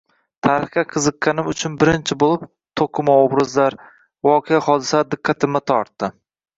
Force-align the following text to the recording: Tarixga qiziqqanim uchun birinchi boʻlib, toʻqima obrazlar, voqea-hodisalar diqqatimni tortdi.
Tarixga 0.45 0.83
qiziqqanim 0.93 1.51
uchun 1.51 1.75
birinchi 1.83 2.17
boʻlib, 2.25 2.49
toʻqima 2.83 3.21
obrazlar, 3.27 3.81
voqea-hodisalar 4.33 5.09
diqqatimni 5.17 5.67
tortdi. 5.73 6.17